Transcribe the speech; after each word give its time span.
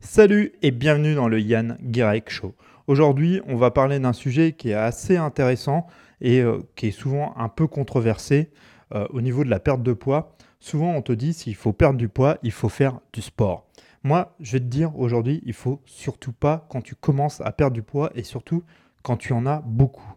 Salut 0.00 0.52
et 0.62 0.70
bienvenue 0.70 1.14
dans 1.14 1.28
le 1.28 1.40
Yann 1.40 1.78
Guirec 1.80 2.30
Show. 2.30 2.54
Aujourd'hui, 2.86 3.40
on 3.46 3.56
va 3.56 3.70
parler 3.70 3.98
d'un 3.98 4.12
sujet 4.12 4.52
qui 4.52 4.70
est 4.70 4.74
assez 4.74 5.16
intéressant 5.16 5.86
et 6.20 6.40
euh, 6.40 6.60
qui 6.76 6.88
est 6.88 6.90
souvent 6.90 7.34
un 7.36 7.48
peu 7.48 7.66
controversé 7.66 8.50
euh, 8.94 9.06
au 9.10 9.20
niveau 9.20 9.44
de 9.44 9.50
la 9.50 9.60
perte 9.60 9.82
de 9.82 9.92
poids. 9.92 10.36
Souvent, 10.60 10.92
on 10.94 11.02
te 11.02 11.12
dit 11.12 11.32
s'il 11.32 11.54
faut 11.54 11.72
perdre 11.72 11.98
du 11.98 12.08
poids, 12.08 12.38
il 12.42 12.52
faut 12.52 12.68
faire 12.68 13.00
du 13.12 13.22
sport. 13.22 13.66
Moi, 14.02 14.34
je 14.40 14.52
vais 14.52 14.60
te 14.60 14.64
dire 14.64 14.96
aujourd'hui, 14.98 15.42
il 15.46 15.54
faut 15.54 15.80
surtout 15.86 16.32
pas 16.32 16.66
quand 16.68 16.82
tu 16.82 16.94
commences 16.94 17.40
à 17.40 17.52
perdre 17.52 17.74
du 17.74 17.82
poids 17.82 18.10
et 18.14 18.22
surtout 18.22 18.62
quand 19.02 19.16
tu 19.16 19.32
en 19.32 19.46
as 19.46 19.62
beaucoup. 19.64 20.14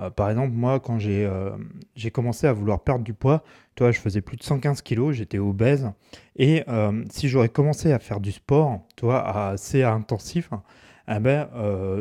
Euh, 0.00 0.10
par 0.10 0.30
exemple, 0.30 0.52
moi, 0.52 0.80
quand 0.80 0.98
euh, 1.04 1.50
j'ai 1.94 2.10
commencé 2.10 2.46
à 2.46 2.52
vouloir 2.52 2.80
perdre 2.80 3.04
du 3.04 3.14
poids, 3.14 3.42
toi, 3.74 3.92
je 3.92 3.98
faisais 3.98 4.20
plus 4.20 4.36
de 4.36 4.42
115 4.42 4.82
kilos, 4.82 5.14
j'étais 5.14 5.38
obèse. 5.38 5.90
Et 6.36 6.64
euh, 6.68 7.04
si 7.10 7.28
j'aurais 7.28 7.48
commencé 7.48 7.92
à 7.92 7.98
faire 7.98 8.20
du 8.20 8.32
sport, 8.32 8.80
toi, 8.96 9.48
assez 9.48 9.82
intensif, 9.82 10.50
eh 11.08 11.18
ben, 11.18 11.48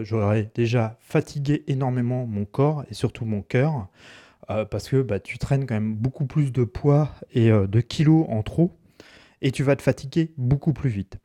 j'aurais 0.03 0.51
déjà 0.53 0.97
fatigué 0.99 1.63
énormément 1.67 2.27
mon 2.27 2.45
corps 2.45 2.83
et 2.91 2.93
surtout 2.93 3.25
mon 3.25 3.41
cœur. 3.41 3.87
parce 4.47 4.87
que 4.87 5.01
bah, 5.01 5.19
tu 5.19 5.39
traînes 5.39 5.65
quand 5.65 5.73
même 5.73 5.95
beaucoup 5.95 6.25
plus 6.25 6.51
de 6.51 6.63
poids 6.63 7.09
et 7.33 7.49
de 7.49 7.81
kilos 7.81 8.27
en 8.29 8.43
trop. 8.43 8.77
Et 9.41 9.51
tu 9.51 9.63
vas 9.63 9.75
te 9.75 9.81
fatiguer 9.81 10.31
beaucoup 10.37 10.73
plus 10.73 10.91
vite. 10.91 11.17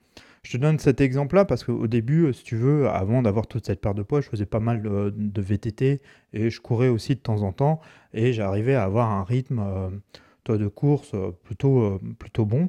Je 0.44 0.52
te 0.52 0.56
donne 0.58 0.78
cet 0.78 1.00
exemple-là 1.00 1.46
parce 1.46 1.64
qu'au 1.64 1.86
début, 1.86 2.26
euh, 2.26 2.32
si 2.34 2.44
tu 2.44 2.56
veux, 2.56 2.86
avant 2.88 3.22
d'avoir 3.22 3.46
toute 3.46 3.64
cette 3.64 3.80
perte 3.80 3.96
de 3.96 4.02
poids, 4.02 4.20
je 4.20 4.28
faisais 4.28 4.44
pas 4.44 4.60
mal 4.60 4.82
de, 4.82 5.40
VTT 5.40 6.02
et 6.34 6.50
je 6.50 6.60
courais 6.60 6.88
aussi 6.88 7.14
de 7.14 7.20
temps 7.20 7.42
en 7.42 7.52
temps 7.52 7.80
et 8.12 8.34
j'arrivais 8.34 8.74
à 8.74 8.84
avoir 8.84 9.10
un 9.10 9.24
rythme 9.24 9.60
euh, 9.60 10.56
de 10.56 10.68
course 10.68 11.12
euh, 11.14 11.30
plutôt, 11.44 11.98
plutôt 12.18 12.44
bon. 12.44 12.68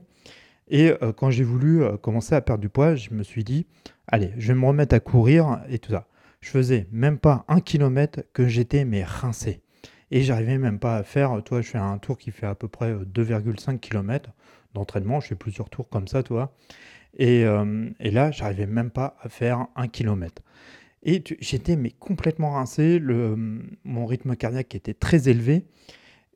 Et 0.67 0.91
quand 1.17 1.29
j'ai 1.29 1.43
voulu 1.43 1.83
commencer 2.01 2.33
à 2.33 2.41
perdre 2.41 2.61
du 2.61 2.69
poids, 2.69 2.95
je 2.95 3.11
me 3.11 3.21
suis 3.21 3.43
dit, 3.43 3.67
allez, 4.07 4.31
je 4.39 4.47
vais 4.47 4.59
me 4.59 4.65
remettre 4.65 4.95
à 4.95 4.99
courir 4.99 5.61
et 5.69 5.77
tout 5.77 5.91
ça. 5.91 6.07
Je 6.41 6.49
faisais 6.49 6.87
même 6.91 7.19
pas 7.19 7.45
un 7.47 7.59
kilomètre 7.59 8.23
que 8.33 8.47
j'étais 8.47 8.83
mais 8.83 9.03
rincé. 9.03 9.61
Et 10.09 10.23
j'arrivais 10.23 10.57
même 10.57 10.79
pas 10.79 10.97
à 10.97 11.03
faire, 11.03 11.39
toi, 11.43 11.61
je 11.61 11.69
fais 11.69 11.77
un 11.77 11.99
tour 11.99 12.17
qui 12.17 12.31
fait 12.31 12.47
à 12.47 12.55
peu 12.55 12.67
près 12.67 12.95
2,5 12.95 13.77
km 13.77 14.31
d'entraînement, 14.73 15.19
je 15.19 15.27
fais 15.27 15.35
plusieurs 15.35 15.69
tours 15.69 15.87
comme 15.87 16.07
ça, 16.07 16.23
toi. 16.23 16.51
Et, 17.17 17.45
euh, 17.45 17.89
et 17.99 18.11
là, 18.11 18.31
j'arrivais 18.31 18.67
même 18.67 18.91
pas 18.91 19.15
à 19.21 19.29
faire 19.29 19.67
un 19.75 19.87
kilomètre. 19.87 20.41
Et 21.03 21.23
j'étais 21.39 21.77
complètement 21.99 22.53
rincé, 22.53 22.99
mon 22.99 24.05
rythme 24.07 24.35
cardiaque 24.35 24.73
était 24.73 24.95
très 24.95 25.29
élevé. 25.29 25.65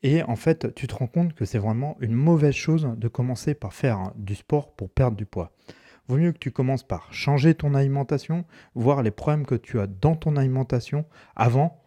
Et 0.04 0.22
en 0.24 0.36
fait, 0.36 0.74
tu 0.76 0.88
te 0.88 0.96
rends 0.96 1.08
compte 1.08 1.34
que 1.34 1.44
c'est 1.44 1.58
vraiment 1.58 1.98
une 2.00 2.14
mauvaise 2.14 2.54
chose 2.54 2.88
de 2.96 3.08
commencer 3.08 3.56
par 3.56 3.74
faire 3.74 4.12
du 4.16 4.36
sport 4.36 4.72
pour 4.74 4.90
perdre 4.92 5.18
du 5.18 5.26
poids. 5.26 5.52
Vaut 6.08 6.18
mieux 6.18 6.32
que 6.32 6.38
tu 6.38 6.52
commences 6.52 6.84
par 6.84 7.12
changer 7.14 7.56
ton 7.56 7.74
alimentation, 7.74 8.46
voir 8.76 9.02
les 9.02 9.12
problèmes 9.12 9.46
que 9.46 9.56
tu 9.56 9.80
as 9.80 9.88
dans 9.88 10.16
ton 10.16 10.38
alimentation 10.38 11.06
avant 11.36 11.84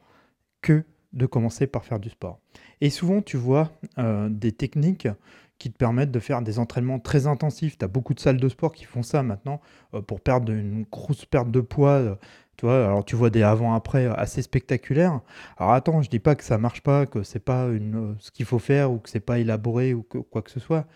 que 0.60 0.84
de 1.12 1.26
commencer 1.26 1.66
par 1.66 1.84
faire 1.84 2.00
du 2.00 2.10
sport. 2.10 2.40
Et 2.80 2.90
souvent, 2.90 3.22
tu 3.22 3.36
vois 3.36 3.72
euh, 3.98 4.28
des 4.28 4.52
techniques 4.52 5.08
qui 5.58 5.70
te 5.70 5.76
permettent 5.76 6.10
de 6.10 6.18
faire 6.18 6.42
des 6.42 6.58
entraînements 6.58 6.98
très 6.98 7.28
intensifs. 7.28 7.78
Tu 7.78 7.84
as 7.84 7.88
beaucoup 7.88 8.14
de 8.14 8.20
salles 8.20 8.40
de 8.40 8.48
sport 8.48 8.72
qui 8.72 8.84
font 8.84 9.02
ça 9.02 9.22
maintenant 9.22 9.60
euh, 9.94 10.02
pour 10.02 10.20
perdre 10.20 10.52
une 10.52 10.84
grosse 10.90 11.24
perte 11.24 11.52
de 11.52 11.60
poids. 11.60 11.90
Euh, 11.90 12.14
tu 12.56 12.66
vois, 12.66 12.84
alors 12.84 13.04
tu 13.04 13.14
vois 13.14 13.30
des 13.30 13.42
avant-après 13.42 14.06
assez 14.06 14.42
spectaculaires. 14.42 15.20
Alors 15.56 15.72
attends, 15.72 16.02
je 16.02 16.10
dis 16.10 16.18
pas 16.18 16.34
que 16.34 16.44
ça 16.44 16.58
marche 16.58 16.82
pas, 16.82 17.06
que 17.06 17.22
c'est 17.22 17.38
pas 17.38 17.68
une, 17.68 18.16
ce 18.18 18.30
qu'il 18.30 18.44
faut 18.44 18.58
faire 18.58 18.92
ou 18.92 18.98
que 18.98 19.08
c'est 19.08 19.20
pas 19.20 19.38
élaboré 19.38 19.94
ou 19.94 20.02
que, 20.02 20.18
quoi 20.18 20.42
que 20.42 20.50
ce 20.50 20.58
soit. 20.60 20.86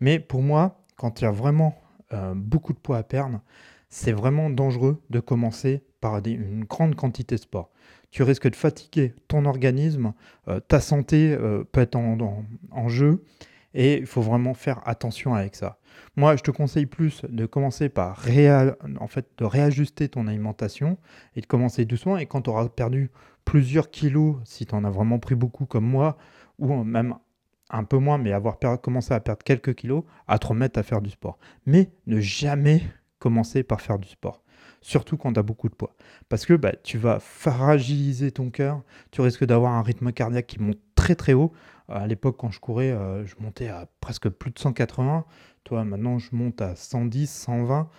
Mais 0.00 0.18
pour 0.18 0.42
moi, 0.42 0.80
quand 0.96 1.20
il 1.20 1.24
y 1.24 1.26
a 1.26 1.30
vraiment 1.30 1.78
euh, 2.12 2.32
beaucoup 2.34 2.72
de 2.72 2.78
poids 2.78 2.96
à 2.96 3.02
perdre, 3.02 3.40
c'est 3.90 4.12
vraiment 4.12 4.50
dangereux 4.50 5.02
de 5.10 5.20
commencer 5.20 5.84
par 6.00 6.16
une 6.26 6.64
grande 6.64 6.94
quantité 6.94 7.36
de 7.36 7.40
sport. 7.40 7.70
Tu 8.10 8.22
risques 8.22 8.50
de 8.50 8.56
fatiguer 8.56 9.14
ton 9.28 9.44
organisme, 9.44 10.12
ta 10.68 10.80
santé 10.80 11.36
peut 11.72 11.80
être 11.80 11.96
en 11.96 12.88
jeu 12.88 13.24
et 13.74 13.98
il 13.98 14.06
faut 14.06 14.22
vraiment 14.22 14.54
faire 14.54 14.80
attention 14.86 15.34
avec 15.34 15.56
ça. 15.56 15.78
Moi, 16.16 16.36
je 16.36 16.42
te 16.42 16.50
conseille 16.50 16.86
plus 16.86 17.22
de 17.28 17.46
commencer 17.46 17.88
par 17.88 18.24
en 19.00 19.06
fait, 19.06 19.28
de 19.38 19.44
réajuster 19.44 20.08
ton 20.08 20.26
alimentation 20.26 20.96
et 21.36 21.40
de 21.40 21.46
commencer 21.46 21.84
doucement. 21.84 22.16
Et 22.16 22.26
quand 22.26 22.42
tu 22.42 22.50
auras 22.50 22.68
perdu 22.68 23.10
plusieurs 23.44 23.90
kilos, 23.90 24.36
si 24.44 24.66
tu 24.66 24.74
en 24.74 24.84
as 24.84 24.90
vraiment 24.90 25.18
pris 25.18 25.34
beaucoup 25.34 25.66
comme 25.66 25.86
moi, 25.86 26.16
ou 26.58 26.84
même 26.84 27.16
un 27.70 27.84
peu 27.84 27.98
moins, 27.98 28.18
mais 28.18 28.32
avoir 28.32 28.58
commencé 28.80 29.12
à 29.12 29.20
perdre 29.20 29.42
quelques 29.42 29.74
kilos, 29.74 30.04
à 30.28 30.38
te 30.38 30.46
remettre 30.46 30.78
à 30.78 30.82
faire 30.82 31.00
du 31.00 31.10
sport. 31.10 31.38
Mais 31.66 31.90
ne 32.06 32.20
jamais 32.20 32.82
commencer 33.18 33.62
par 33.62 33.80
faire 33.80 33.98
du 33.98 34.08
sport 34.08 34.44
surtout 34.84 35.16
quand 35.16 35.32
tu 35.32 35.40
as 35.40 35.42
beaucoup 35.42 35.68
de 35.68 35.74
poids. 35.74 35.96
Parce 36.28 36.44
que 36.46 36.52
bah, 36.52 36.72
tu 36.84 36.98
vas 36.98 37.18
fragiliser 37.18 38.30
ton 38.30 38.50
cœur, 38.50 38.82
tu 39.10 39.22
risques 39.22 39.44
d'avoir 39.44 39.72
un 39.72 39.82
rythme 39.82 40.12
cardiaque 40.12 40.46
qui 40.46 40.60
monte 40.60 40.78
très 41.04 41.14
très 41.14 41.34
haut. 41.34 41.52
À 41.90 42.06
l'époque, 42.06 42.36
quand 42.38 42.50
je 42.50 42.60
courais, 42.60 42.90
euh, 42.90 43.26
je 43.26 43.34
montais 43.38 43.68
à 43.68 43.86
presque 44.00 44.30
plus 44.30 44.50
de 44.50 44.58
180. 44.58 45.26
Toi, 45.64 45.84
maintenant, 45.84 46.18
je 46.18 46.30
monte 46.32 46.62
à 46.62 46.74
110, 46.76 47.30
120. 47.30 47.90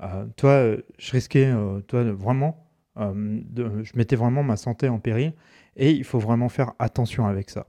Euh, 0.00 0.26
toi, 0.36 0.76
je 0.98 1.12
risquais 1.12 1.46
euh, 1.46 1.80
toi, 1.82 2.02
vraiment, 2.02 2.64
de, 2.96 3.84
je 3.84 3.92
mettais 3.94 4.16
vraiment 4.16 4.42
ma 4.42 4.56
santé 4.56 4.88
en 4.88 4.98
péril. 4.98 5.34
Et 5.76 5.92
il 5.92 6.02
faut 6.02 6.18
vraiment 6.18 6.48
faire 6.48 6.72
attention 6.80 7.26
avec 7.26 7.48
ça. 7.48 7.68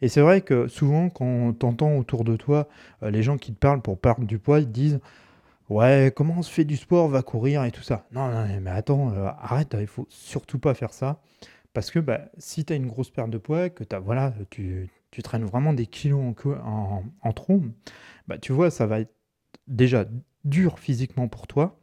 Et 0.00 0.08
c'est 0.08 0.20
vrai 0.20 0.42
que 0.42 0.68
souvent, 0.68 1.10
quand 1.10 1.58
tu 1.58 1.66
entends 1.66 1.96
autour 1.96 2.22
de 2.22 2.36
toi 2.36 2.68
les 3.02 3.24
gens 3.24 3.36
qui 3.36 3.52
te 3.52 3.58
parlent 3.58 3.82
pour 3.82 3.98
perdre 3.98 4.24
du 4.24 4.38
poids, 4.38 4.60
ils 4.60 4.70
disent 4.70 5.00
Ouais, 5.68 6.12
comment 6.14 6.36
on 6.38 6.42
se 6.42 6.50
fait 6.52 6.64
du 6.64 6.76
sport, 6.76 7.08
va 7.08 7.22
courir 7.22 7.64
et 7.64 7.72
tout 7.72 7.82
ça. 7.82 8.06
Non, 8.12 8.30
mais 8.62 8.70
attends, 8.70 9.12
arrête, 9.40 9.76
il 9.78 9.88
faut 9.88 10.06
surtout 10.08 10.60
pas 10.60 10.74
faire 10.74 10.92
ça. 10.92 11.20
Parce 11.72 11.90
que 11.90 11.98
bah, 11.98 12.22
si 12.38 12.64
tu 12.64 12.72
as 12.72 12.76
une 12.76 12.86
grosse 12.86 13.10
perte 13.10 13.30
de 13.30 13.38
poids, 13.38 13.70
que 13.70 13.84
voilà, 14.02 14.34
tu, 14.50 14.88
traînes 15.22 15.44
vraiment 15.44 15.72
des 15.72 15.86
kilos 15.86 16.34
en, 16.44 17.04
en, 17.22 17.32
trop, 17.32 17.62
bah, 18.26 18.38
tu 18.38 18.52
vois, 18.52 18.70
ça 18.70 18.86
va 18.86 19.00
être 19.00 19.14
déjà 19.68 20.04
dur 20.44 20.78
physiquement 20.78 21.28
pour 21.28 21.46
toi. 21.46 21.78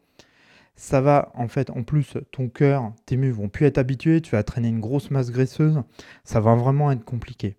Ça 0.75 1.01
va, 1.01 1.31
en 1.33 1.47
fait, 1.47 1.71
en 1.71 1.83
plus, 1.83 2.17
ton 2.31 2.49
cœur, 2.49 2.93
tes 3.05 3.17
muscles 3.17 3.37
vont 3.37 3.49
plus 3.49 3.65
être 3.65 3.79
habitués, 3.79 4.21
tu 4.21 4.31
vas 4.31 4.43
traîner 4.43 4.67
une 4.67 4.79
grosse 4.79 5.09
masse 5.09 5.31
graisseuse, 5.31 5.81
ça 6.23 6.39
va 6.39 6.53
vraiment 6.55 6.91
être 6.91 7.03
compliqué. 7.03 7.57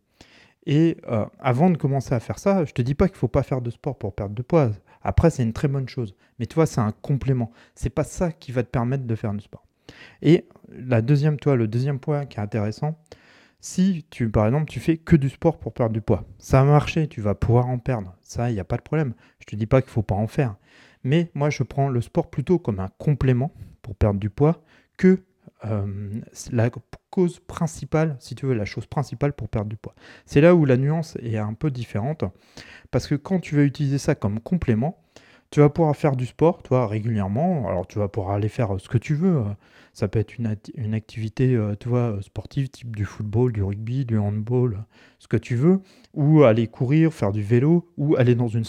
Et 0.67 0.99
euh, 1.09 1.25
avant 1.41 1.71
de 1.71 1.77
commencer 1.79 2.15
à 2.15 2.21
faire 2.21 2.39
ça, 2.39 2.65
je 2.65 2.73
te 2.73 2.83
dis 2.83 2.95
pas 2.95 3.09
qu'il 3.09 3.17
faut 3.17 3.27
pas 3.27 3.43
faire 3.43 3.63
de 3.63 3.71
sport 3.71 3.99
pour 3.99 4.15
perdre 4.15 4.35
de 4.35 4.43
poids. 4.43 4.71
Après, 5.03 5.31
c'est 5.31 5.43
une 5.43 5.55
très 5.55 5.67
bonne 5.67 5.89
chose. 5.89 6.15
Mais 6.39 6.47
tu 6.47 6.55
vois, 6.55 6.67
c'est 6.67 6.81
un 6.81 6.93
complément. 6.93 7.51
C'est 7.75 7.91
pas 7.91 8.05
ça 8.05 8.31
qui 8.33 8.53
va 8.53 8.63
te 8.63 8.69
permettre 8.69 9.05
de 9.05 9.15
faire 9.15 9.33
du 9.33 9.41
sport. 9.41 9.68
Et 10.23 10.47
la 10.71 11.03
deuxième, 11.03 11.39
toi, 11.39 11.57
le 11.57 11.69
deuxième 11.69 11.99
point 11.99 12.27
qui 12.27 12.39
est 12.39 12.43
intéressant, 12.43 12.99
si 13.61 14.07
tu, 14.11 14.31
par 14.31 14.47
exemple, 14.47 14.71
tu 14.71 14.81
fais 14.81 14.97
que 14.97 15.17
du 15.17 15.29
sport 15.29 15.59
pour 15.59 15.73
perdre 15.73 15.93
du 15.93 16.01
poids, 16.01 16.25
ça 16.39 16.63
va 16.63 16.71
marcher, 16.71 17.09
tu 17.09 17.21
vas 17.21 17.35
pouvoir 17.35 17.67
en 17.67 17.79
perdre. 17.79 18.17
Ça, 18.23 18.51
il 18.51 18.55
n'y 18.55 18.61
a 18.61 18.65
pas 18.65 18.77
de 18.77 18.83
problème. 18.83 19.15
Je 19.41 19.47
te 19.47 19.57
dis 19.57 19.67
pas 19.67 19.83
qu'il 19.83 19.91
faut 19.91 20.03
pas 20.03 20.15
en 20.15 20.27
faire. 20.27 20.57
Mais 21.05 21.31
moi, 21.35 21.51
je 21.51 21.63
prends 21.63 21.89
le 21.89 22.01
sport 22.01 22.31
plutôt 22.31 22.59
comme 22.59 22.81
un 22.81 22.89
complément 22.99 23.53
pour 23.83 23.97
perdre 23.97 24.21
du 24.21 24.31
poids 24.31 24.63
que 24.97 25.23
euh, 25.65 26.21
la 26.53 26.71
cause 27.11 27.41
principale, 27.41 28.17
si 28.21 28.35
tu 28.35 28.47
veux, 28.47 28.55
la 28.55 28.65
chose 28.65 28.87
principale 28.87 29.33
pour 29.33 29.49
perdre 29.49 29.69
du 29.69 29.77
poids. 29.77 29.95
C'est 30.25 30.41
là 30.41 30.55
où 30.55 30.65
la 30.65 30.77
nuance 30.77 31.17
est 31.23 31.39
un 31.39 31.55
peu 31.55 31.71
différente. 31.71 32.25
Parce 32.91 33.07
que 33.07 33.15
quand 33.17 33.41
tu 33.41 33.57
vas 33.57 33.63
utiliser 33.63 33.99
ça 33.99 34.15
comme 34.15 34.41
complément, 34.41 35.03
tu 35.51 35.61
vas 35.61 35.71
pouvoir 35.71 35.97
faire 35.97 36.15
du 36.17 36.27
sport, 36.27 36.63
toi, 36.63 36.87
régulièrement. 36.87 37.69
Alors, 37.69 37.87
tu 37.87 37.99
vas 37.99 38.09
pouvoir 38.09 38.35
aller 38.35 38.49
faire 38.49 38.79
ce 38.79 38.89
que 38.89 38.99
tu 38.99 39.15
veux. 39.15 39.43
Ça 39.95 40.07
peut 40.07 40.19
être 40.19 40.37
une, 40.39 40.55
une 40.75 40.95
activité, 40.95 41.55
euh, 41.55 41.75
vois, 41.87 42.19
sportive, 42.21 42.69
type 42.69 42.95
du 42.95 43.05
football, 43.05 43.53
du 43.53 43.63
rugby, 43.63 44.05
du 44.05 44.19
handball, 44.19 44.85
ce 45.19 45.27
que 45.27 45.37
tu 45.37 45.57
veux. 45.57 45.81
Ou 46.15 46.45
aller 46.45 46.67
courir, 46.67 47.13
faire 47.13 47.33
du 47.33 47.43
vélo, 47.43 47.91
ou 47.97 48.17
aller 48.17 48.35
dans 48.35 48.49
une, 48.49 48.65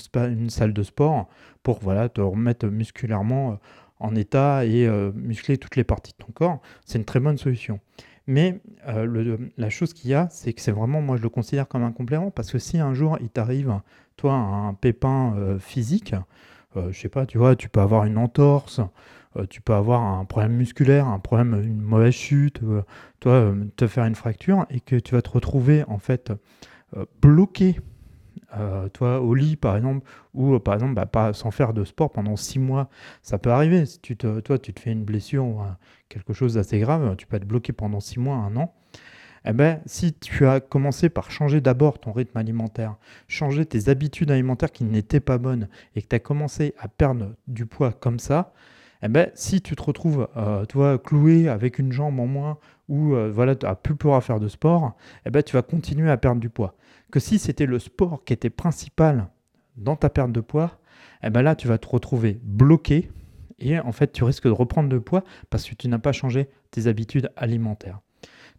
salle 0.49 0.73
de 0.73 0.83
sport 0.83 1.27
pour, 1.63 1.79
voilà, 1.79 2.07
te 2.07 2.21
remettre 2.21 2.65
musculairement 2.67 3.51
euh, 3.51 3.55
en 3.99 4.15
état 4.15 4.65
et 4.65 4.87
euh, 4.87 5.11
muscler 5.13 5.57
toutes 5.57 5.75
les 5.75 5.83
parties 5.83 6.13
de 6.17 6.23
ton 6.25 6.31
corps. 6.31 6.61
C'est 6.85 6.97
une 6.97 7.05
très 7.05 7.19
bonne 7.19 7.37
solution. 7.37 7.79
Mais 8.25 8.59
la 9.57 9.69
chose 9.71 9.93
qu'il 9.93 10.11
y 10.11 10.13
a, 10.13 10.27
c'est 10.29 10.53
que 10.53 10.61
c'est 10.61 10.71
vraiment, 10.71 11.01
moi 11.01 11.17
je 11.17 11.23
le 11.23 11.29
considère 11.29 11.67
comme 11.67 11.81
un 11.81 11.91
complément, 11.91 12.29
parce 12.29 12.51
que 12.51 12.59
si 12.59 12.77
un 12.77 12.93
jour 12.93 13.17
il 13.21 13.29
t'arrive, 13.29 13.73
toi, 14.17 14.33
un 14.33 14.75
pépin 14.75 15.57
physique, 15.59 16.13
euh, 16.13 16.19
je 16.75 16.99
sais 16.99 17.09
pas, 17.09 17.25
tu 17.25 17.37
vois, 17.37 17.55
tu 17.55 17.69
peux 17.69 17.79
avoir 17.79 18.05
une 18.05 18.17
entorse, 18.17 18.81
euh, 19.37 19.45
tu 19.49 19.61
peux 19.61 19.73
avoir 19.73 20.01
un 20.01 20.25
problème 20.25 20.53
musculaire, 20.53 21.07
un 21.07 21.19
problème, 21.19 21.61
une 21.63 21.81
mauvaise 21.81 22.13
chute, 22.13 22.61
euh, 22.63 22.81
toi, 23.19 23.53
te 23.75 23.87
faire 23.87 24.05
une 24.05 24.15
fracture 24.15 24.65
et 24.69 24.79
que 24.79 24.95
tu 24.95 25.15
vas 25.15 25.21
te 25.21 25.29
retrouver 25.29 25.83
en 25.87 25.99
fait 25.99 26.31
bloqué, 27.21 27.79
toi, 28.93 29.21
au 29.21 29.35
lit 29.35 29.55
par 29.55 29.77
exemple, 29.77 30.09
ou 30.33 30.57
par 30.57 30.73
exemple, 30.73 30.95
bah, 30.95 31.05
pas 31.05 31.33
sans 31.33 31.51
faire 31.51 31.73
de 31.73 31.83
sport 31.83 32.11
pendant 32.11 32.35
six 32.35 32.57
mois, 32.57 32.89
ça 33.21 33.37
peut 33.37 33.51
arriver. 33.51 33.85
Si 33.85 33.99
tu 33.99 34.17
te, 34.17 34.39
toi, 34.39 34.57
tu 34.57 34.73
te 34.73 34.79
fais 34.79 34.91
une 34.91 35.03
blessure 35.03 35.45
ou 35.45 35.61
quelque 36.07 36.33
chose 36.33 36.55
d'assez 36.55 36.79
grave, 36.79 37.15
tu 37.15 37.27
peux 37.27 37.37
être 37.37 37.47
bloqué 37.47 37.73
pendant 37.73 37.99
six 37.99 38.19
mois, 38.19 38.37
un 38.37 38.55
an. 38.57 38.73
Eh 39.45 39.53
ben, 39.53 39.79
si 39.85 40.13
tu 40.13 40.45
as 40.45 40.59
commencé 40.59 41.09
par 41.09 41.31
changer 41.31 41.61
d'abord 41.61 41.99
ton 41.99 42.11
rythme 42.11 42.37
alimentaire, 42.37 42.95
changer 43.27 43.65
tes 43.65 43.89
habitudes 43.89 44.31
alimentaires 44.31 44.71
qui 44.71 44.83
n'étaient 44.83 45.19
pas 45.19 45.37
bonnes 45.37 45.67
et 45.95 46.01
que 46.01 46.07
tu 46.07 46.15
as 46.15 46.19
commencé 46.19 46.73
à 46.77 46.87
perdre 46.87 47.35
du 47.47 47.65
poids 47.65 47.91
comme 47.91 48.19
ça, 48.19 48.53
eh 49.01 49.07
ben, 49.07 49.29
si 49.33 49.61
tu 49.61 49.75
te 49.75 49.83
retrouves 49.83 50.27
euh, 50.35 50.65
toi, 50.65 50.97
cloué 50.97 51.47
avec 51.47 51.79
une 51.79 51.91
jambe 51.91 52.19
en 52.19 52.27
moins 52.27 52.57
ou 52.89 53.13
euh, 53.13 53.31
voilà, 53.31 53.55
tu 53.55 53.65
n'as 53.65 53.75
plus 53.75 53.95
pouvoir 53.95 54.23
faire 54.23 54.39
de 54.39 54.47
sport, 54.47 54.95
eh 55.25 55.29
ben, 55.29 55.41
tu 55.41 55.53
vas 55.53 55.61
continuer 55.61 56.09
à 56.09 56.17
perdre 56.17 56.41
du 56.41 56.49
poids. 56.49 56.75
Que 57.11 57.19
si 57.19 57.39
c'était 57.39 57.65
le 57.65 57.79
sport 57.79 58.23
qui 58.25 58.33
était 58.33 58.49
principal 58.49 59.29
dans 59.77 59.95
ta 59.95 60.09
perte 60.09 60.31
de 60.31 60.41
poids, 60.41 60.79
eh 61.23 61.29
là, 61.29 61.55
tu 61.55 61.67
vas 61.67 61.77
te 61.77 61.87
retrouver 61.87 62.39
bloqué 62.43 63.09
et 63.59 63.79
en 63.79 63.91
fait, 63.91 64.11
tu 64.11 64.23
risques 64.23 64.45
de 64.45 64.51
reprendre 64.51 64.89
de 64.89 64.97
poids 64.97 65.23
parce 65.49 65.69
que 65.69 65.75
tu 65.75 65.87
n'as 65.87 65.99
pas 65.99 66.11
changé 66.11 66.49
tes 66.71 66.87
habitudes 66.87 67.29
alimentaires. 67.35 67.99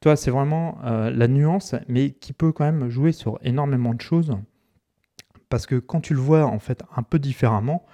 Toi, 0.00 0.16
c'est 0.16 0.30
vraiment 0.30 0.78
euh, 0.84 1.10
la 1.10 1.28
nuance, 1.28 1.74
mais 1.86 2.10
qui 2.10 2.32
peut 2.32 2.52
quand 2.52 2.64
même 2.64 2.88
jouer 2.88 3.12
sur 3.12 3.38
énormément 3.42 3.92
de 3.92 4.00
choses. 4.00 4.34
Parce 5.50 5.66
que 5.66 5.74
quand 5.76 6.00
tu 6.00 6.14
le 6.14 6.20
vois 6.20 6.46
en 6.46 6.58
fait 6.58 6.82
un 6.96 7.02
peu 7.02 7.18
différemment, 7.18 7.84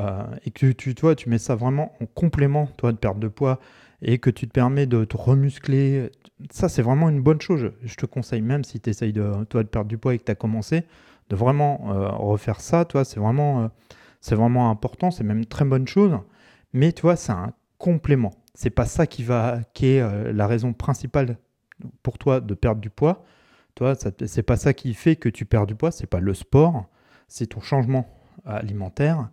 euh, 0.00 0.24
et 0.44 0.50
que 0.50 0.72
tu, 0.72 0.94
mets 1.28 1.38
ça 1.38 1.54
vraiment 1.54 1.92
en 2.00 2.06
complément 2.06 2.66
toi, 2.78 2.92
de 2.92 2.96
perte 2.96 3.18
de 3.18 3.28
poids, 3.28 3.60
et 4.00 4.18
que 4.18 4.30
tu 4.30 4.48
te 4.48 4.52
permets 4.52 4.86
de 4.86 5.04
te 5.04 5.16
remuscler, 5.16 6.10
ça 6.50 6.68
c'est 6.70 6.82
vraiment 6.82 7.10
une 7.10 7.20
bonne 7.20 7.40
chose. 7.42 7.72
Je 7.82 7.94
te 7.96 8.06
conseille 8.06 8.42
même 8.42 8.64
si 8.64 8.80
tu 8.80 8.88
essayes 8.90 9.12
de, 9.12 9.44
toi, 9.44 9.62
de 9.62 9.68
perdre 9.68 9.88
du 9.88 9.98
poids 9.98 10.14
et 10.14 10.18
que 10.18 10.24
tu 10.24 10.32
as 10.32 10.34
commencé, 10.34 10.84
de 11.28 11.36
vraiment 11.36 11.92
euh, 11.92 12.08
refaire 12.08 12.60
ça, 12.62 12.86
toi, 12.86 13.04
c'est 13.04 13.20
vraiment, 13.20 13.70
c'est 14.22 14.34
vraiment 14.34 14.70
important, 14.70 15.10
c'est 15.10 15.24
même 15.24 15.44
très 15.44 15.66
bonne 15.66 15.86
chose. 15.86 16.18
Mais 16.72 16.92
tu 16.92 17.02
vois, 17.02 17.16
c'est 17.16 17.32
un 17.32 17.52
complément. 17.78 18.32
C'est 18.54 18.70
pas 18.70 18.86
ça 18.86 19.06
qui 19.06 19.22
va, 19.22 19.60
qui 19.74 19.86
est 19.86 20.00
euh, 20.00 20.32
la 20.32 20.46
raison 20.46 20.72
principale 20.72 21.38
pour 22.02 22.18
toi 22.18 22.40
de 22.40 22.54
perdre 22.54 22.80
du 22.80 22.90
poids. 22.90 23.24
Toi, 23.74 23.94
c'est 23.96 24.42
pas 24.44 24.56
ça 24.56 24.72
qui 24.72 24.94
fait 24.94 25.16
que 25.16 25.28
tu 25.28 25.44
perds 25.44 25.66
du 25.66 25.74
poids. 25.74 25.90
C'est 25.90 26.06
pas 26.06 26.20
le 26.20 26.32
sport, 26.32 26.86
c'est 27.26 27.48
ton 27.48 27.60
changement 27.60 28.06
alimentaire. 28.44 29.30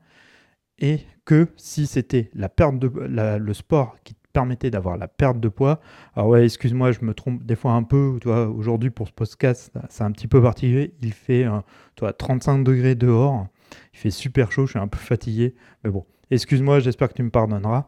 Et 0.79 1.01
que 1.25 1.47
si 1.57 1.85
c'était 1.85 2.31
la 2.33 2.49
perte 2.49 2.79
de 2.79 2.87
le 2.87 3.53
sport 3.53 3.97
qui 4.03 4.15
te 4.15 4.27
permettait 4.33 4.71
d'avoir 4.71 4.97
la 4.97 5.07
perte 5.07 5.39
de 5.39 5.47
poids, 5.47 5.79
alors 6.15 6.29
ouais, 6.29 6.43
excuse-moi, 6.43 6.91
je 6.91 7.05
me 7.05 7.13
trompe 7.13 7.43
des 7.43 7.55
fois 7.55 7.73
un 7.73 7.83
peu. 7.83 8.17
Toi, 8.19 8.47
aujourd'hui 8.47 8.89
pour 8.89 9.07
ce 9.07 9.13
podcast, 9.13 9.71
c'est 9.89 10.03
un 10.03 10.11
petit 10.11 10.27
peu 10.27 10.41
particulier. 10.41 10.95
Il 11.03 11.13
fait, 11.13 11.45
euh, 11.45 11.59
toi, 11.95 12.13
35 12.13 12.63
degrés 12.63 12.95
dehors. 12.95 13.47
Il 13.93 13.99
fait 13.99 14.11
super 14.11 14.51
chaud. 14.51 14.65
Je 14.65 14.71
suis 14.71 14.79
un 14.79 14.87
peu 14.87 14.97
fatigué, 14.97 15.53
mais 15.83 15.91
bon, 15.91 16.05
excuse-moi. 16.31 16.79
J'espère 16.79 17.09
que 17.09 17.13
tu 17.13 17.23
me 17.23 17.29
pardonneras. 17.29 17.87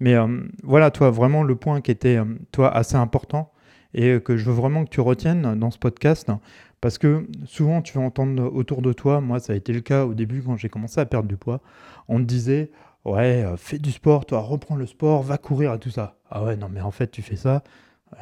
Mais 0.00 0.14
euh, 0.14 0.42
voilà, 0.62 0.90
toi, 0.90 1.10
vraiment 1.10 1.42
le 1.42 1.56
point 1.56 1.80
qui 1.80 1.90
était, 1.90 2.16
euh, 2.16 2.24
toi, 2.52 2.74
assez 2.74 2.96
important 2.96 3.52
et 3.94 4.20
que 4.20 4.36
je 4.36 4.44
veux 4.44 4.52
vraiment 4.52 4.84
que 4.84 4.90
tu 4.90 5.00
retiennes 5.00 5.54
dans 5.58 5.70
ce 5.70 5.78
podcast. 5.78 6.30
Parce 6.80 6.98
que 6.98 7.26
souvent, 7.46 7.82
tu 7.82 7.96
vas 7.98 8.04
entendre 8.04 8.44
autour 8.54 8.82
de 8.82 8.92
toi, 8.92 9.20
moi, 9.20 9.40
ça 9.40 9.54
a 9.54 9.56
été 9.56 9.72
le 9.72 9.80
cas 9.80 10.04
au 10.04 10.14
début 10.14 10.42
quand 10.42 10.56
j'ai 10.56 10.68
commencé 10.68 11.00
à 11.00 11.06
perdre 11.06 11.28
du 11.28 11.36
poids, 11.36 11.60
on 12.06 12.18
te 12.18 12.24
disait, 12.24 12.70
ouais, 13.04 13.44
euh, 13.44 13.56
fais 13.56 13.78
du 13.78 13.90
sport, 13.90 14.26
toi, 14.26 14.40
reprends 14.40 14.76
le 14.76 14.86
sport, 14.86 15.22
va 15.22 15.38
courir 15.38 15.74
et 15.74 15.78
tout 15.78 15.90
ça. 15.90 16.18
Ah 16.30 16.44
ouais, 16.44 16.56
non, 16.56 16.68
mais 16.68 16.80
en 16.80 16.90
fait, 16.90 17.10
tu 17.10 17.22
fais 17.22 17.36
ça, 17.36 17.64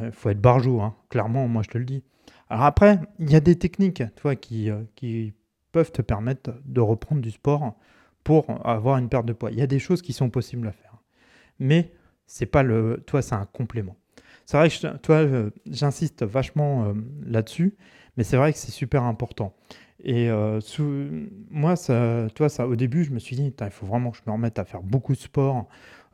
il 0.00 0.12
faut 0.12 0.30
être 0.30 0.40
barjou, 0.40 0.80
hein. 0.80 0.94
clairement, 1.10 1.46
moi, 1.48 1.62
je 1.62 1.68
te 1.68 1.78
le 1.78 1.84
dis. 1.84 2.02
Alors 2.48 2.64
après, 2.64 3.00
il 3.18 3.30
y 3.30 3.36
a 3.36 3.40
des 3.40 3.56
techniques, 3.56 4.02
toi, 4.14 4.36
qui, 4.36 4.70
qui 4.94 5.34
peuvent 5.72 5.92
te 5.92 6.00
permettre 6.00 6.54
de 6.64 6.80
reprendre 6.80 7.20
du 7.20 7.32
sport 7.32 7.74
pour 8.24 8.46
avoir 8.66 8.98
une 8.98 9.08
perte 9.08 9.26
de 9.26 9.32
poids. 9.32 9.50
Il 9.50 9.58
y 9.58 9.62
a 9.62 9.66
des 9.66 9.80
choses 9.80 10.00
qui 10.00 10.12
sont 10.12 10.30
possibles 10.30 10.68
à 10.68 10.72
faire 10.72 10.95
mais 11.58 11.92
c'est 12.26 12.46
pas 12.46 12.62
le. 12.62 13.02
Toi, 13.06 13.22
c'est 13.22 13.34
un 13.34 13.46
complément. 13.46 13.96
C'est 14.46 14.56
vrai 14.56 14.70
que 14.70 14.96
toi, 14.98 15.26
j'insiste 15.68 16.22
vachement 16.22 16.84
euh, 16.84 16.92
là-dessus, 17.26 17.74
mais 18.16 18.22
c'est 18.22 18.36
vrai 18.36 18.52
que 18.52 18.58
c'est 18.58 18.70
super 18.70 19.02
important. 19.02 19.54
Et 20.04 20.30
euh, 20.30 20.60
moi, 21.50 21.74
ça, 21.74 22.28
toi, 22.34 22.48
ça, 22.48 22.68
au 22.68 22.76
début, 22.76 23.02
je 23.02 23.10
me 23.10 23.18
suis 23.18 23.34
dit, 23.34 23.52
il 23.60 23.70
faut 23.70 23.86
vraiment 23.86 24.12
que 24.12 24.18
je 24.18 24.22
me 24.24 24.32
remette 24.32 24.60
à 24.60 24.64
faire 24.64 24.82
beaucoup 24.82 25.14
de 25.14 25.18
sport, 25.18 25.66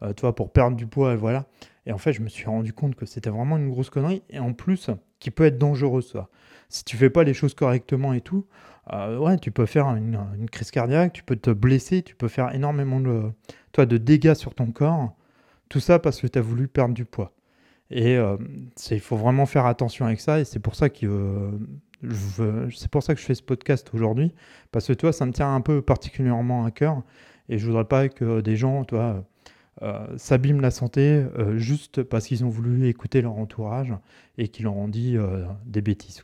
euh, 0.03 0.15
toi, 0.15 0.35
pour 0.35 0.51
perdre 0.51 0.79
du 0.79 0.87
poids, 0.87 1.13
et 1.13 1.17
voilà. 1.17 1.45
Et 1.85 1.93
en 1.93 1.99
fait, 1.99 2.15
je 2.15 2.23
me 2.23 2.29
suis 2.29 2.47
rendu 2.47 2.73
compte 2.73 2.95
que 2.95 3.05
c'était 3.05 3.29
vraiment 3.29 3.59
une 3.59 3.69
grosse 3.69 3.91
connerie, 3.91 4.23
et 4.31 4.39
en 4.39 4.55
plus, 4.55 4.89
qui 5.19 5.31
peut 5.31 5.45
être 5.45 5.59
dangereux, 5.59 6.01
ça. 6.01 6.29
Si 6.71 6.85
tu 6.85 6.97
fais 6.97 7.11
pas 7.11 7.25
les 7.25 7.35
choses 7.35 7.53
correctement 7.53 8.15
et 8.15 8.23
tout, 8.23 8.47
ouais, 8.91 9.37
tu 9.39 9.51
peux 9.51 9.67
faire 9.67 9.89
une, 9.89 10.19
une, 10.39 10.49
crise 10.49 10.71
cardiaque, 10.71 11.13
tu 11.13 11.23
peux 11.23 11.37
te 11.37 11.51
blesser, 11.51 12.03
tu 12.03 12.15
peux 12.15 12.29
faire 12.29 12.55
énormément 12.55 12.99
de, 12.99 13.25
toi, 13.73 13.85
de 13.85 13.99
dégâts 13.99 14.35
sur 14.35 14.55
ton 14.55 14.73
corps. 14.73 15.15
Tout 15.73 15.81
ça 15.81 15.99
parce 15.99 16.21
que 16.21 16.27
tu 16.27 16.39
as 16.39 16.43
voulu 16.43 16.69
perdre 16.69 16.93
du 16.93 17.07
poids. 17.07 17.33
Et 17.91 18.19
euh, 18.19 18.37
il 18.91 19.01
faut 19.01 19.17
vraiment 19.17 19.47
faire 19.47 19.65
attention 19.65 20.05
avec 20.05 20.21
ça. 20.21 20.39
Et 20.39 20.45
c'est 20.45 20.59
pour 20.59 20.75
ça 20.75 20.91
que 20.91 21.07
euh, 22.05 22.69
c'est 22.71 22.91
pour 22.91 23.03
ça 23.03 23.15
que 23.15 23.21
je 23.23 23.25
fais 23.25 23.35
ce 23.35 23.43
podcast 23.43 23.89
aujourd'hui. 23.95 24.35
Parce 24.71 24.89
que 24.89 24.93
toi, 24.93 25.15
ça 25.15 25.25
me 25.25 25.33
tient 25.33 25.55
un 25.55 25.63
peu 25.63 25.81
particulièrement 25.81 26.67
à 26.67 26.71
cœur. 26.71 27.03
Et 27.49 27.57
je 27.57 27.65
voudrais 27.65 27.87
pas 27.87 28.11
que 28.11 28.43
des 28.43 28.55
gens, 28.55 28.85
toi, 28.85 29.25
euh, 29.81 30.07
s'abîment 30.19 30.61
la 30.61 30.71
santé 30.71 31.25
juste 31.57 32.03
parce 32.03 32.27
qu'ils 32.27 32.45
ont 32.45 32.51
voulu 32.51 32.87
écouter 32.89 33.23
leur 33.23 33.39
entourage 33.39 33.95
et 34.37 34.49
qu'ils 34.49 34.65
leur 34.65 34.77
ont 34.77 34.89
dit 34.89 35.17
des 35.65 35.81
bêtises. 35.81 36.23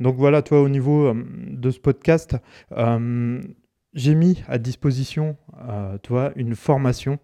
Donc 0.00 0.16
voilà, 0.16 0.42
toi, 0.42 0.60
au 0.60 0.68
niveau 0.68 1.14
de 1.14 1.70
ce 1.70 1.80
podcast, 1.80 2.36
j'ai 3.94 4.14
mis 4.14 4.44
à 4.48 4.58
disposition, 4.58 5.38
toi, 6.02 6.32
une 6.36 6.54
formation 6.54 7.18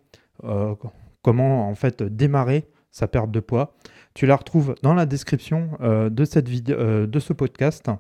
comment 1.27 1.69
en 1.69 1.75
fait 1.75 2.05
démarrer 2.05 2.69
sa 2.93 3.09
perte 3.09 3.33
de 3.33 3.41
poids. 3.41 3.75
Tu 4.15 4.27
la 4.27 4.37
retrouves 4.37 4.77
dans 4.85 4.95
la 4.95 5.07
description 5.07 5.71
euh, 5.81 6.09
euh, 6.09 7.07
de 7.09 7.19
ce 7.19 7.33
podcast. 7.33 7.91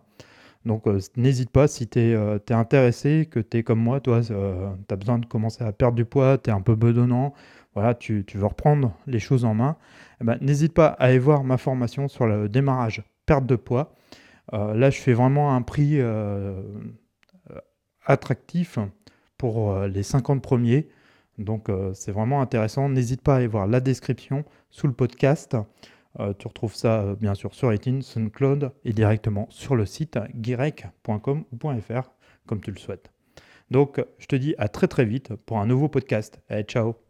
Donc 0.65 0.87
euh, 0.87 1.01
n'hésite 1.17 1.51
pas 1.51 1.67
si 1.67 1.89
tu 1.89 1.99
es, 1.99 2.53
intéressé, 2.53 3.27
que 3.29 3.41
tu 3.41 3.57
es 3.57 3.63
comme 3.65 3.81
moi, 3.81 3.99
toi, 3.99 4.21
tu 4.21 4.33
as 4.33 4.97
besoin 4.97 5.19
de 5.19 5.27
commencer 5.27 5.65
à 5.65 5.73
perdre 5.73 5.97
du 5.97 6.05
poids, 6.05 6.39
tu 6.39 6.51
es 6.51 6.53
un 6.53 6.61
peu 6.61 6.77
bedonnant, 6.77 7.35
voilà, 7.75 7.95
tu, 7.95 8.25
veux 8.33 8.47
reprendre 8.47 8.97
les 9.09 9.19
choses 9.19 9.45
en 9.45 9.55
main, 9.55 9.77
eh 10.21 10.25
ben, 10.25 10.39
n'hésite 10.41 10.73
pas 10.73 10.87
à 10.87 11.07
aller 11.07 11.19
voir 11.19 11.43
ma 11.43 11.59
formation 11.59 12.07
sur 12.07 12.29
le 12.29 12.49
démarrage 12.49 13.03
perte 13.27 13.45
de 13.45 13.57
poids. 13.57 13.93
là, 14.53 14.91
je 14.91 15.01
fais 15.01 15.15
vraiment 15.15 15.53
un 15.53 15.63
prix 15.63 16.01
attractif 18.07 18.79
pour 19.37 19.77
les 19.81 20.05
50 20.05 20.41
premiers. 20.41 20.89
Donc 21.39 21.69
euh, 21.69 21.93
c'est 21.95 22.13
vraiment 22.13 22.41
intéressant. 22.41 22.89
N'hésite 22.89 23.23
pas 23.23 23.35
à 23.35 23.37
aller 23.39 23.47
voir 23.47 23.67
la 23.67 23.81
description 23.81 24.45
sous 24.71 24.87
le 24.87 24.93
podcast. 24.93 25.57
Euh, 26.19 26.33
tu 26.39 26.49
retrouves 26.49 26.75
ça 26.75 27.01
euh, 27.03 27.15
bien 27.15 27.35
sûr 27.35 27.55
sur 27.55 27.73
iTunes, 27.73 28.03
SoundCloud 28.03 28.73
et 28.85 28.93
directement 28.93 29.47
sur 29.51 29.77
le 29.77 29.85
site 29.85 30.19
guirec.com 30.35 31.45
ou 31.53 31.81
.fr 31.81 32.11
comme 32.47 32.61
tu 32.61 32.71
le 32.71 32.79
souhaites. 32.79 33.11
Donc 33.71 34.03
je 34.19 34.27
te 34.27 34.37
dis 34.37 34.55
à 34.59 34.69
très 34.69 34.89
très 34.89 35.05
vite 35.05 35.35
pour 35.35 35.59
un 35.59 35.67
nouveau 35.67 35.89
podcast. 35.89 36.41
Allez, 36.49 36.63
ciao 36.63 37.06